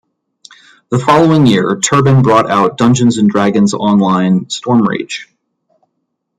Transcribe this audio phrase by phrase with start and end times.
[0.89, 5.27] The following year Turbine brought out "Dungeons and Dragons Online: Stormreach".